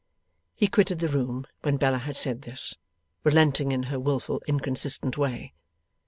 [0.55, 2.73] He quitted the room when Bella had said this,
[3.23, 5.53] relenting in her wilful inconsistent way.